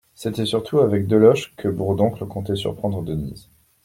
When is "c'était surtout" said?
0.15-0.79